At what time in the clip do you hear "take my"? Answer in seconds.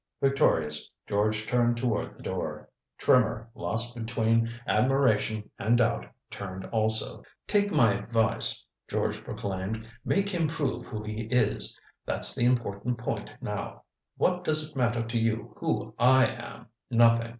7.45-7.99